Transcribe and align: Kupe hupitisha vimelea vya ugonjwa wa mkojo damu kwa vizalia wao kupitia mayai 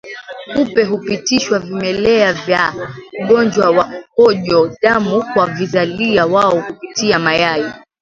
Kupe 0.55 0.83
hupitisha 0.83 1.59
vimelea 1.59 2.33
vya 2.33 2.91
ugonjwa 3.23 3.69
wa 3.69 3.87
mkojo 3.87 4.75
damu 4.81 5.23
kwa 5.33 5.45
vizalia 5.47 6.25
wao 6.25 6.61
kupitia 6.61 7.19
mayai 7.19 7.65